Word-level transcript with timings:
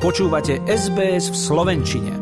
Počúvate 0.00 0.64
SBS 0.64 1.28
v 1.28 1.36
Slovenčine. 1.36 2.12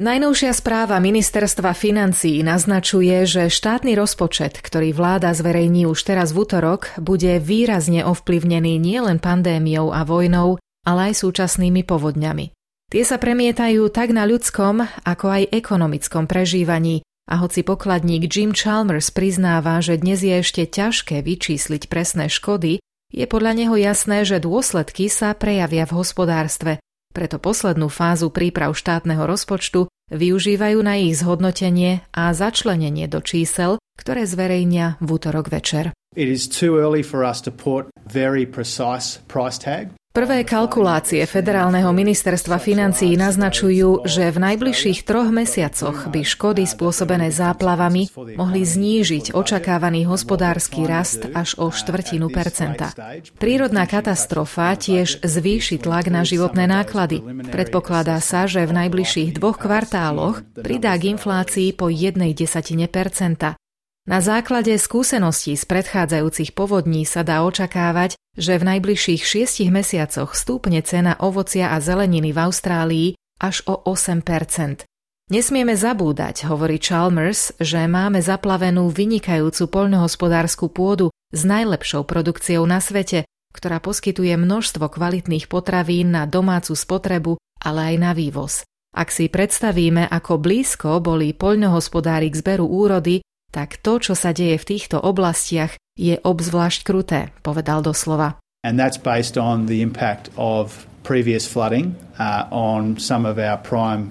Najnovšia 0.00 0.56
správa 0.56 0.96
ministerstva 1.04 1.76
financií 1.76 2.40
naznačuje, 2.40 3.28
že 3.28 3.52
štátny 3.52 3.92
rozpočet, 3.92 4.64
ktorý 4.64 4.96
vláda 4.96 5.36
zverejní 5.36 5.84
už 5.84 6.00
teraz 6.00 6.32
v 6.32 6.48
útorok, 6.48 6.96
bude 6.96 7.44
výrazne 7.44 8.08
ovplyvnený 8.08 8.80
nielen 8.80 9.20
pandémiou 9.20 9.92
a 9.92 10.08
vojnou, 10.08 10.56
ale 10.88 11.12
aj 11.12 11.28
súčasnými 11.28 11.84
povodňami. 11.84 12.56
Tie 12.88 13.04
sa 13.04 13.20
premietajú 13.20 13.92
tak 13.92 14.16
na 14.16 14.24
ľudskom, 14.24 14.80
ako 15.04 15.26
aj 15.28 15.52
ekonomickom 15.52 16.24
prežívaní 16.24 17.04
a 17.28 17.36
hoci 17.36 17.68
pokladník 17.68 18.32
Jim 18.32 18.56
Chalmers 18.56 19.12
priznáva, 19.12 19.84
že 19.84 20.00
dnes 20.00 20.24
je 20.24 20.40
ešte 20.40 20.64
ťažké 20.64 21.20
vyčísliť 21.20 21.92
presné 21.92 22.32
škody, 22.32 22.80
je 23.14 23.26
podľa 23.28 23.52
neho 23.54 23.74
jasné, 23.78 24.26
že 24.26 24.42
dôsledky 24.42 25.06
sa 25.06 25.34
prejavia 25.34 25.86
v 25.86 25.96
hospodárstve, 26.02 26.72
preto 27.16 27.40
poslednú 27.40 27.88
fázu 27.88 28.28
príprav 28.28 28.76
štátneho 28.76 29.24
rozpočtu 29.24 29.88
využívajú 30.12 30.78
na 30.84 31.00
ich 31.00 31.16
zhodnotenie 31.16 32.04
a 32.12 32.30
začlenenie 32.36 33.08
do 33.08 33.24
čísel, 33.24 33.80
ktoré 33.96 34.28
zverejnia 34.28 35.00
v 35.00 35.08
útorok 35.16 35.48
večer. 35.48 35.96
It 36.16 36.32
is 36.32 36.48
too 36.48 36.80
early 36.80 37.04
for 37.04 37.28
us 37.28 37.44
to 37.44 37.52
put 37.52 37.92
very 38.08 38.48
precise 38.48 39.20
price 39.28 39.60
tag 39.60 39.92
Prvé 40.16 40.48
kalkulácie 40.48 41.20
Federálneho 41.28 41.92
ministerstva 41.92 42.56
financií 42.56 43.20
naznačujú, 43.20 44.08
že 44.08 44.32
v 44.32 44.38
najbližších 44.48 45.04
troch 45.04 45.28
mesiacoch 45.28 46.08
by 46.08 46.24
škody 46.24 46.64
spôsobené 46.64 47.28
záplavami 47.28 48.08
mohli 48.32 48.64
znížiť 48.64 49.36
očakávaný 49.36 50.08
hospodársky 50.08 50.88
rast 50.88 51.28
až 51.36 51.60
o 51.60 51.68
štvrtinu 51.68 52.32
percenta. 52.32 52.96
Prírodná 53.36 53.84
katastrofa 53.84 54.72
tiež 54.80 55.20
zvýši 55.20 55.84
tlak 55.84 56.08
na 56.08 56.24
životné 56.24 56.64
náklady. 56.64 57.20
Predpokladá 57.52 58.16
sa, 58.24 58.48
že 58.48 58.64
v 58.64 58.72
najbližších 58.72 59.36
dvoch 59.36 59.60
kvartáloch 59.60 60.40
pridá 60.64 60.96
k 60.96 61.12
inflácii 61.12 61.76
po 61.76 61.92
jednej 61.92 62.32
desatine 62.32 62.88
percenta. 62.88 63.60
Na 64.06 64.22
základe 64.22 64.70
skúseností 64.78 65.58
z 65.58 65.66
predchádzajúcich 65.66 66.54
povodní 66.54 67.02
sa 67.02 67.26
dá 67.26 67.42
očakávať, 67.42 68.14
že 68.38 68.54
v 68.54 68.78
najbližších 68.78 69.22
šiestich 69.26 69.74
mesiacoch 69.74 70.38
stúpne 70.38 70.78
cena 70.86 71.18
ovocia 71.18 71.74
a 71.74 71.82
zeleniny 71.82 72.30
v 72.30 72.38
Austrálii 72.38 73.08
až 73.42 73.66
o 73.66 73.82
8% 73.82 74.86
Nesmieme 75.26 75.74
zabúdať, 75.74 76.46
hovorí 76.46 76.78
Chalmers, 76.78 77.50
že 77.58 77.82
máme 77.90 78.22
zaplavenú 78.22 78.86
vynikajúcu 78.94 79.66
poľnohospodárskú 79.66 80.70
pôdu 80.70 81.10
s 81.34 81.42
najlepšou 81.42 82.06
produkciou 82.06 82.62
na 82.62 82.78
svete, 82.78 83.26
ktorá 83.50 83.82
poskytuje 83.82 84.38
množstvo 84.38 84.86
kvalitných 84.86 85.50
potravín 85.50 86.14
na 86.14 86.30
domácu 86.30 86.78
spotrebu, 86.78 87.42
ale 87.58 87.90
aj 87.90 87.96
na 87.98 88.14
vývoz. 88.14 88.62
Ak 88.94 89.10
si 89.10 89.26
predstavíme, 89.26 90.06
ako 90.06 90.38
blízko 90.38 91.02
boli 91.02 91.34
poľnohospodári 91.34 92.30
k 92.30 92.38
zberu 92.46 92.70
úrody, 92.70 93.18
tak 93.54 93.80
to, 93.80 94.02
čo 94.02 94.18
sa 94.18 94.34
deje 94.34 94.58
v 94.58 94.68
týchto 94.76 95.00
oblastiach, 95.00 95.78
je 95.96 96.20
obzvlášť 96.20 96.80
kruté, 96.84 97.32
povedal 97.40 97.80
doslova. 97.80 98.36
And 98.66 98.76
that's 98.76 98.98
based 98.98 99.38
on 99.38 99.70
the 99.70 99.80
impact 99.80 100.28
of 100.34 100.84
uh, 101.06 101.14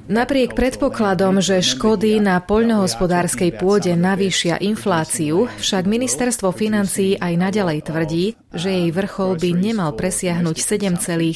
Napriek 0.08 0.56
predpokladom, 0.56 1.44
že 1.44 1.60
škody 1.60 2.24
na 2.24 2.40
poľnohospodárskej 2.40 3.52
pôde 3.60 3.92
navýšia 4.00 4.56
infláciu, 4.64 5.52
však 5.60 5.92
ministerstvo 5.92 6.56
financií 6.56 7.20
aj 7.20 7.36
naďalej 7.36 7.80
tvrdí, 7.84 8.40
že 8.56 8.72
jej 8.72 8.96
vrchol 8.96 9.36
by 9.36 9.52
nemal 9.52 9.92
presiahnuť 9.92 10.56
7,75 10.56 11.36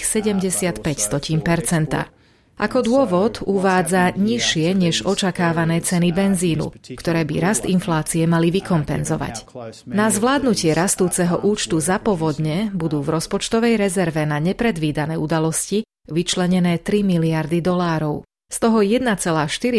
ako 2.59 2.83
dôvod 2.83 3.39
uvádza 3.47 4.11
nižšie 4.19 4.75
než 4.75 5.07
očakávané 5.07 5.79
ceny 5.79 6.11
benzínu, 6.11 6.75
ktoré 6.99 7.23
by 7.23 7.35
rast 7.39 7.63
inflácie 7.63 8.27
mali 8.27 8.51
vykompenzovať. 8.51 9.47
Na 9.87 10.11
zvládnutie 10.11 10.75
rastúceho 10.75 11.39
účtu 11.47 11.79
za 11.79 12.03
povodne 12.03 12.67
budú 12.75 12.99
v 12.99 13.15
rozpočtovej 13.15 13.79
rezerve 13.79 14.27
na 14.27 14.43
nepredvídané 14.43 15.15
udalosti 15.15 15.87
vyčlenené 16.11 16.83
3 16.83 17.07
miliardy 17.07 17.63
dolárov. 17.63 18.27
Z 18.49 18.57
toho 18.59 18.83
1,4 18.83 19.15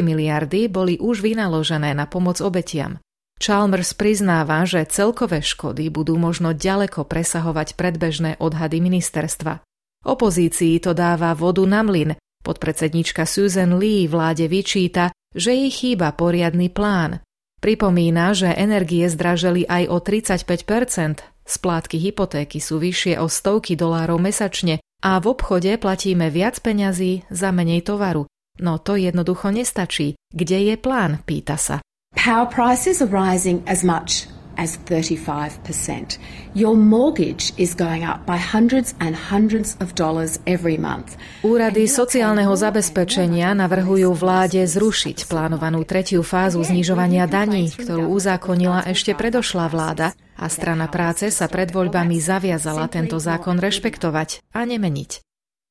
miliardy 0.00 0.70
boli 0.72 0.96
už 0.96 1.20
vynaložené 1.20 1.92
na 1.92 2.08
pomoc 2.08 2.40
obetiam. 2.40 3.02
Chalmers 3.40 3.96
priznáva, 3.96 4.62
že 4.69 4.84
celkové 4.88 5.40
škody 5.40 5.88
budú 5.88 6.16
možno 6.20 6.52
ďaleko 6.52 7.08
presahovať 7.08 7.74
predbežné 7.74 8.36
odhady 8.38 8.84
ministerstva. 8.84 9.64
Opozícii 10.06 10.80
to 10.80 10.96
dáva 10.96 11.36
vodu 11.36 11.64
na 11.64 11.84
mlyn 11.84 12.16
Podpredsednička 12.40 13.28
Susan 13.28 13.76
Lee 13.76 14.08
vláde 14.08 14.48
vyčíta, 14.48 15.12
že 15.36 15.52
jej 15.52 15.70
chýba 15.70 16.16
poriadny 16.16 16.72
plán. 16.72 17.20
Pripomína, 17.60 18.32
že 18.32 18.56
energie 18.56 19.04
zdraželi 19.04 19.68
aj 19.68 19.84
o 19.92 20.00
35% 20.00 21.20
splátky 21.44 21.96
hypotéky 22.00 22.62
sú 22.62 22.80
vyššie 22.80 23.20
o 23.20 23.28
stovky 23.28 23.76
dolárov 23.76 24.16
mesačne 24.16 24.80
a 25.04 25.20
v 25.20 25.34
obchode 25.34 25.76
platíme 25.76 26.32
viac 26.32 26.62
peňazí 26.62 27.28
za 27.28 27.52
menej 27.52 27.84
tovaru. 27.84 28.24
No 28.60 28.80
to 28.80 28.96
jednoducho 28.96 29.52
nestačí. 29.52 30.16
Kde 30.32 30.72
je 30.72 30.74
plán, 30.80 31.20
pýta 31.26 31.60
sa. 31.60 31.84
Power 32.16 32.48
prices 32.48 33.04
are 33.04 33.12
rising 33.12 33.60
as 33.68 33.84
much 33.84 34.30
as 34.60 34.76
35%. 34.84 36.21
Your 36.53 36.76
mortgage 36.76 37.56
is 37.56 37.72
going 37.72 38.04
up 38.04 38.28
by 38.28 38.37
hundreds 38.37 38.93
and 39.00 39.16
hundreds 39.16 39.81
of 39.81 39.97
dollars 39.97 40.37
every 40.44 40.76
month. 40.76 41.16
Úrady 41.41 41.88
sociálneho 41.88 42.53
zabezpečenia 42.53 43.56
navrhujú 43.56 44.12
vláde 44.12 44.60
zrušiť 44.60 45.25
plánovanú 45.25 45.81
tretiu 45.88 46.20
fázu 46.20 46.60
znižovania 46.60 47.25
daní, 47.25 47.72
ktorú 47.72 48.12
uzákonila 48.12 48.84
ešte 48.93 49.16
predošlá 49.16 49.72
vláda 49.72 50.12
a 50.37 50.47
strana 50.53 50.93
práce 50.93 51.32
sa 51.32 51.49
pred 51.49 51.72
voľbami 51.72 52.20
zaviazala 52.20 52.93
tento 52.93 53.16
zákon 53.16 53.56
rešpektovať 53.56 54.44
a 54.53 54.69
nemeniť. 54.69 55.25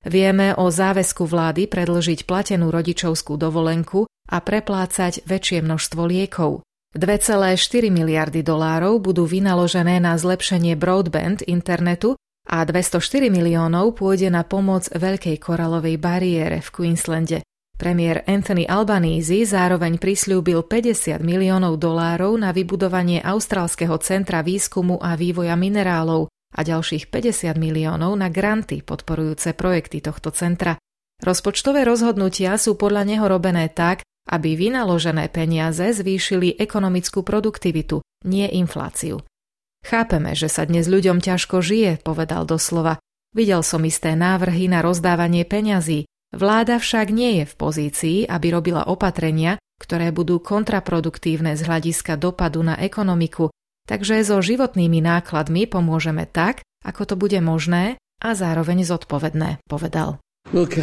Vieme 0.07 0.55
o 0.55 0.71
záväzku 0.71 1.27
vlády 1.27 1.67
predlžiť 1.67 2.23
platenú 2.23 2.71
rodičovskú 2.71 3.35
dovolenku 3.35 4.07
a 4.31 4.37
preplácať 4.39 5.27
väčšie 5.27 5.59
množstvo 5.59 6.01
liekov. 6.07 6.63
2,4 6.97 7.93
miliardy 7.93 8.41
dolárov 8.41 8.97
budú 8.97 9.29
vynaložené 9.29 10.01
na 10.01 10.17
zlepšenie 10.17 10.73
broadband 10.73 11.45
internetu 11.45 12.17
a 12.49 12.65
204 12.65 13.29
miliónov 13.29 13.93
pôjde 14.01 14.33
na 14.33 14.41
pomoc 14.41 14.89
Veľkej 14.89 15.37
koralovej 15.37 16.01
bariére 16.01 16.65
v 16.65 16.69
Queenslande. 16.73 17.45
Premiér 17.77 18.25
Anthony 18.25 18.65
Albanese 18.65 19.45
zároveň 19.45 20.01
prislúbil 20.01 20.65
50 20.65 21.21
miliónov 21.21 21.77
dolárov 21.77 22.33
na 22.41 22.49
vybudovanie 22.49 23.21
Austrálskeho 23.21 24.01
centra 24.01 24.41
výskumu 24.41 24.97
a 24.97 25.13
vývoja 25.13 25.53
minerálov 25.53 26.25
a 26.57 26.59
ďalších 26.65 27.13
50 27.13 27.53
miliónov 27.53 28.17
na 28.17 28.33
granty 28.33 28.81
podporujúce 28.81 29.53
projekty 29.53 30.01
tohto 30.01 30.33
centra. 30.33 30.81
Rozpočtové 31.21 31.85
rozhodnutia 31.85 32.57
sú 32.57 32.73
podľa 32.73 33.05
neho 33.05 33.29
robené 33.29 33.69
tak, 33.69 34.01
aby 34.29 34.53
vynaložené 34.53 35.27
peniaze 35.33 35.89
zvýšili 35.89 36.55
ekonomickú 36.61 37.25
produktivitu, 37.25 38.05
nie 38.29 38.45
infláciu. 38.53 39.25
Chápeme, 39.81 40.37
že 40.37 40.51
sa 40.51 40.69
dnes 40.69 40.85
ľuďom 40.85 41.17
ťažko 41.23 41.65
žije, 41.65 42.03
povedal 42.05 42.45
doslova. 42.45 43.01
Videl 43.33 43.65
som 43.65 43.81
isté 43.85 44.13
návrhy 44.13 44.69
na 44.69 44.85
rozdávanie 44.85 45.45
peňazí, 45.45 46.05
vláda 46.33 46.77
však 46.77 47.09
nie 47.09 47.41
je 47.41 47.45
v 47.49 47.57
pozícii, 47.57 48.17
aby 48.29 48.53
robila 48.53 48.85
opatrenia, 48.85 49.57
ktoré 49.79 50.11
budú 50.11 50.43
kontraproduktívne 50.43 51.55
z 51.55 51.61
hľadiska 51.63 52.19
dopadu 52.19 52.61
na 52.61 52.75
ekonomiku, 52.77 53.49
takže 53.87 54.21
so 54.27 54.43
životnými 54.43 54.99
nákladmi 54.99 55.65
pomôžeme 55.65 56.27
tak, 56.27 56.61
ako 56.83 57.01
to 57.07 57.15
bude 57.15 57.39
možné 57.39 57.95
a 58.19 58.35
zároveň 58.35 58.83
zodpovedné, 58.83 59.63
povedal. 59.65 60.19
Look, 60.51 60.75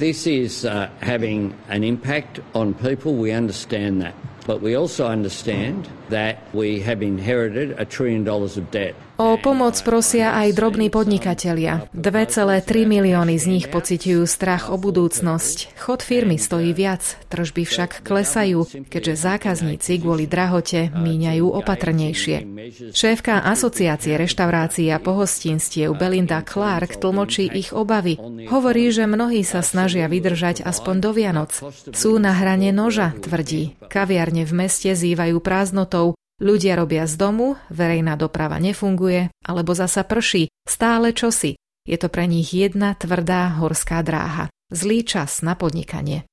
This 0.00 0.26
is 0.26 0.64
uh, 0.64 0.88
having 1.00 1.54
an 1.68 1.84
impact 1.84 2.40
on 2.54 2.72
people. 2.72 3.16
We 3.16 3.32
understand 3.32 4.00
that. 4.00 4.14
But 4.46 4.62
we 4.62 4.74
also 4.74 5.06
understand 5.06 5.86
O 9.20 9.36
pomoc 9.36 9.76
prosia 9.84 10.32
aj 10.32 10.56
drobní 10.56 10.88
podnikatelia. 10.88 11.84
2,3 11.92 12.88
milióny 12.88 13.36
z 13.36 13.44
nich 13.52 13.66
pociťujú 13.68 14.24
strach 14.24 14.72
o 14.72 14.80
budúcnosť. 14.80 15.76
Chod 15.76 16.00
firmy 16.00 16.40
stojí 16.40 16.72
viac, 16.72 17.20
tržby 17.28 17.68
však 17.68 18.00
klesajú, 18.00 18.64
keďže 18.88 19.20
zákazníci 19.20 20.00
kvôli 20.00 20.24
drahote 20.24 20.88
míňajú 20.96 21.52
opatrnejšie. 21.52 22.36
Šéfka 22.96 23.44
asociácie 23.44 24.16
reštaurácií 24.16 24.88
a 24.88 24.96
pohostinstiev 24.96 25.92
Belinda 26.00 26.40
Clark 26.40 26.96
tlmočí 26.96 27.52
ich 27.52 27.76
obavy. 27.76 28.16
Hovorí, 28.48 28.88
že 28.88 29.04
mnohí 29.04 29.44
sa 29.44 29.60
snažia 29.60 30.08
vydržať 30.08 30.64
aspoň 30.64 30.96
do 30.96 31.10
Vianoc. 31.12 31.52
Sú 31.92 32.16
na 32.16 32.32
hrane 32.32 32.72
noža, 32.72 33.12
tvrdí. 33.20 33.76
Kaviarne 33.92 34.48
v 34.48 34.64
meste 34.64 34.96
zývajú 34.96 35.44
prázdnotou, 35.44 35.99
Ľudia 36.40 36.72
robia 36.72 37.04
z 37.04 37.20
domu, 37.20 37.60
verejná 37.68 38.16
doprava 38.16 38.56
nefunguje, 38.56 39.28
alebo 39.44 39.76
zasa 39.76 40.08
prší, 40.08 40.48
stále 40.64 41.12
čosi. 41.12 41.60
Je 41.84 41.96
to 42.00 42.08
pre 42.08 42.24
nich 42.24 42.56
jedna 42.56 42.96
tvrdá 42.96 43.60
horská 43.60 44.00
dráha. 44.00 44.48
Zlý 44.72 45.04
čas 45.04 45.44
na 45.44 45.52
podnikanie. 45.52 46.24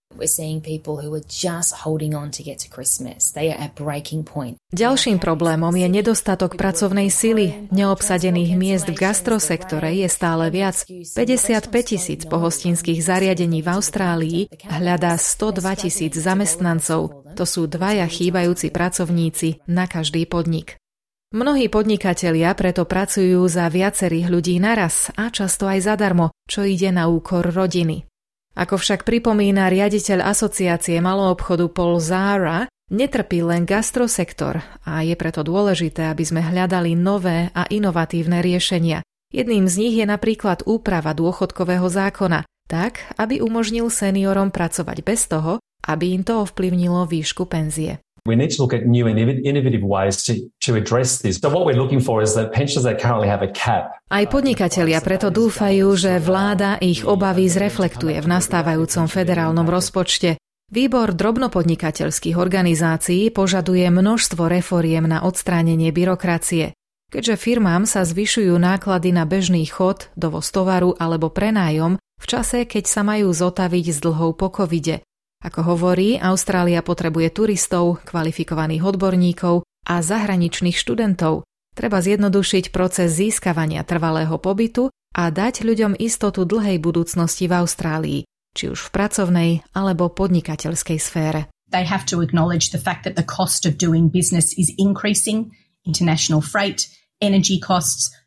Ďalším 4.74 5.18
problémom 5.22 5.74
je 5.78 5.88
nedostatok 5.92 6.58
pracovnej 6.58 7.10
sily. 7.14 7.70
Neobsadených 7.70 8.52
miest 8.58 8.88
v 8.90 8.98
gastrosektore 8.98 9.94
je 9.94 10.08
stále 10.10 10.50
viac. 10.50 10.88
55 10.88 11.70
tisíc 11.86 12.26
pohostinských 12.26 13.00
zariadení 13.04 13.62
v 13.62 13.70
Austrálii 13.70 14.40
hľadá 14.66 15.20
102 15.20 15.86
tisíc 15.86 16.16
zamestnancov. 16.18 17.27
To 17.38 17.46
sú 17.46 17.70
dvaja 17.70 18.10
chýbajúci 18.10 18.74
pracovníci 18.74 19.62
na 19.70 19.86
každý 19.86 20.26
podnik. 20.26 20.82
Mnohí 21.30 21.70
podnikatelia 21.70 22.50
preto 22.58 22.90
pracujú 22.90 23.46
za 23.46 23.70
viacerých 23.70 24.26
ľudí 24.26 24.58
naraz 24.58 25.14
a 25.14 25.30
často 25.30 25.70
aj 25.70 25.86
zadarmo, 25.86 26.34
čo 26.50 26.66
ide 26.66 26.90
na 26.90 27.06
úkor 27.06 27.46
rodiny. 27.46 28.10
Ako 28.58 28.82
však 28.82 29.06
pripomína 29.06 29.70
riaditeľ 29.70 30.26
asociácie 30.34 30.98
maloobchodu 30.98 31.70
Paul 31.70 32.02
Zara, 32.02 32.66
netrpí 32.90 33.46
len 33.46 33.70
gastrosektor 33.70 34.58
a 34.82 35.06
je 35.06 35.14
preto 35.14 35.46
dôležité, 35.46 36.10
aby 36.10 36.26
sme 36.26 36.42
hľadali 36.42 36.98
nové 36.98 37.54
a 37.54 37.70
inovatívne 37.70 38.42
riešenia. 38.42 39.06
Jedným 39.30 39.70
z 39.70 39.76
nich 39.78 39.94
je 39.94 40.10
napríklad 40.10 40.66
úprava 40.66 41.14
dôchodkového 41.14 41.86
zákona, 41.86 42.50
tak, 42.66 43.06
aby 43.22 43.46
umožnil 43.46 43.94
seniorom 43.94 44.50
pracovať 44.50 44.98
bez 45.06 45.30
toho, 45.30 45.62
aby 45.88 46.14
im 46.14 46.28
to 46.28 46.44
ovplyvnilo 46.44 47.08
výšku 47.08 47.48
penzie. 47.48 48.04
We 48.28 48.36
need 48.36 48.52
to 48.60 48.68
look 48.68 48.76
at 48.76 48.84
new 48.84 49.08
and 49.08 49.16
innovative 49.20 49.88
ways 49.88 50.20
to, 50.28 50.36
to 50.68 50.76
address 50.76 51.24
this. 51.24 51.40
So 51.40 51.48
what 51.48 51.64
we're 51.64 51.80
looking 51.80 52.04
for 52.04 52.20
is 52.20 52.36
that 52.36 52.52
pensions 52.52 52.84
that 52.84 53.00
currently 53.00 53.32
have 53.32 53.40
a 53.40 53.48
cap. 53.48 53.96
Aj 54.12 54.28
podnikatelia 54.28 55.00
preto 55.00 55.32
dúfajú, 55.32 55.96
že 55.96 56.20
vláda 56.20 56.76
ich 56.84 57.08
obavy 57.08 57.48
zreflektuje 57.48 58.20
v 58.20 58.28
nastávajúcom 58.28 59.08
federálnom 59.08 59.64
rozpočte. 59.64 60.36
Výbor 60.68 61.16
drobnopodnikateľských 61.16 62.36
organizácií 62.36 63.32
požaduje 63.32 63.88
množstvo 63.88 64.52
reforiem 64.52 65.08
na 65.08 65.24
odstránenie 65.24 65.96
byrokracie. 65.96 66.76
Keďže 67.08 67.40
firmám 67.40 67.88
sa 67.88 68.04
zvyšujú 68.04 68.52
náklady 68.60 69.16
na 69.16 69.24
bežný 69.24 69.64
chod, 69.64 70.12
dovoz 70.20 70.52
tovaru 70.52 70.92
alebo 71.00 71.32
prenájom 71.32 71.96
v 72.20 72.26
čase, 72.28 72.68
keď 72.68 72.84
sa 72.84 73.08
majú 73.08 73.32
zotaviť 73.32 73.86
s 73.96 74.04
dlhou 74.04 74.36
po 74.36 74.52
covide– 74.52 75.00
ako 75.44 75.76
hovorí, 75.76 76.18
Austrália 76.18 76.82
potrebuje 76.82 77.30
turistov, 77.30 78.02
kvalifikovaných 78.04 78.84
odborníkov 78.84 79.62
a 79.86 80.02
zahraničných 80.02 80.76
študentov. 80.76 81.46
Treba 81.78 82.02
zjednodušiť 82.02 82.74
proces 82.74 83.14
získavania 83.14 83.86
trvalého 83.86 84.42
pobytu 84.42 84.90
a 85.14 85.30
dať 85.30 85.62
ľuďom 85.62 85.94
istotu 86.02 86.44
dlhej 86.44 86.82
budúcnosti 86.82 87.46
v 87.46 87.54
Austrálii, 87.54 88.20
či 88.58 88.74
už 88.74 88.90
v 88.90 88.94
pracovnej 88.94 89.52
alebo 89.78 90.10
podnikateľskej 90.10 90.98
sfére. 90.98 91.46
They 91.70 91.86
have 91.86 92.10
to 92.10 92.24
acknowledge 92.24 92.74
the 92.74 92.82
fact 92.82 93.06
that 93.06 93.14
the 93.14 93.28
cost 93.28 93.70
of 93.70 93.78
doing 93.78 94.10
business 94.10 94.58
is 94.58 94.74
increasing, 94.82 95.54
international 95.86 96.42
freight, 96.42 96.90
energy 97.22 97.58
costs, 97.60 98.18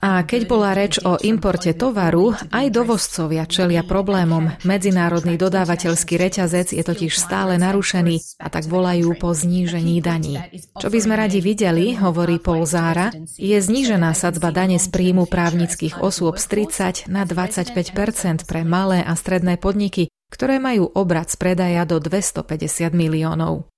a 0.00 0.10
keď 0.28 0.42
bola 0.44 0.76
reč 0.76 1.00
o 1.00 1.16
importe 1.24 1.72
tovaru, 1.72 2.36
aj 2.52 2.66
dovozcovia 2.68 3.48
čelia 3.48 3.80
problémom. 3.80 4.52
Medzinárodný 4.66 5.40
dodávateľský 5.40 6.20
reťazec 6.20 6.76
je 6.76 6.84
totiž 6.84 7.16
stále 7.16 7.56
narušený 7.56 8.20
a 8.42 8.52
tak 8.52 8.68
volajú 8.68 9.16
po 9.16 9.32
znížení 9.32 10.04
daní. 10.04 10.36
Čo 10.76 10.92
by 10.92 10.98
sme 11.00 11.14
radi 11.16 11.40
videli, 11.40 11.96
hovorí 11.96 12.36
Paul 12.42 12.68
Zára, 12.68 13.08
je 13.40 13.56
znížená 13.56 14.12
sadzba 14.12 14.52
dane 14.52 14.76
z 14.76 14.92
príjmu 14.92 15.24
právnických 15.24 16.04
osôb 16.04 16.36
z 16.36 16.68
30 17.06 17.08
na 17.08 17.24
25% 17.24 18.44
pre 18.44 18.68
malé 18.68 19.00
a 19.00 19.16
stredné 19.16 19.56
podniky, 19.56 20.12
ktoré 20.28 20.60
majú 20.60 20.92
obrad 20.92 21.32
z 21.32 21.40
predaja 21.40 21.88
do 21.88 22.02
250 22.02 22.92
miliónov. 22.92 23.69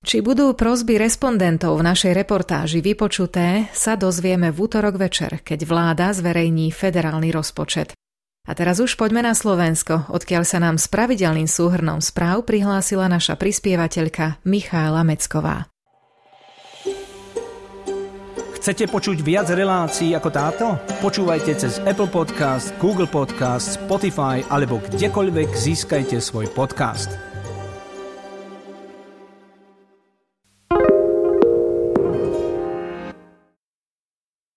Či 0.00 0.24
budú 0.24 0.56
prosby 0.56 0.96
respondentov 0.96 1.76
v 1.76 1.84
našej 1.84 2.16
reportáži 2.16 2.80
vypočuté, 2.80 3.68
sa 3.76 4.00
dozvieme 4.00 4.48
v 4.48 4.56
útorok 4.56 4.96
večer, 4.96 5.44
keď 5.44 5.68
vláda 5.68 6.08
zverejní 6.16 6.72
federálny 6.72 7.28
rozpočet. 7.28 7.92
A 8.48 8.56
teraz 8.56 8.80
už 8.80 8.96
poďme 8.96 9.20
na 9.20 9.36
Slovensko, 9.36 10.08
odkiaľ 10.08 10.48
sa 10.48 10.56
nám 10.56 10.80
s 10.80 10.88
pravidelným 10.88 11.44
súhrnom 11.44 12.00
správ 12.00 12.48
prihlásila 12.48 13.12
naša 13.12 13.36
prispievateľka 13.36 14.40
Michála 14.48 15.04
Mecková. 15.04 15.68
Chcete 18.56 18.88
počuť 18.88 19.20
viac 19.20 19.52
relácií 19.52 20.16
ako 20.16 20.30
táto? 20.32 20.66
Počúvajte 21.04 21.52
cez 21.60 21.76
Apple 21.84 22.08
Podcast, 22.08 22.72
Google 22.80 23.08
Podcast, 23.08 23.76
Spotify 23.76 24.40
alebo 24.48 24.80
kdekoľvek 24.80 25.48
získajte 25.52 26.20
svoj 26.20 26.48
podcast. 26.52 27.29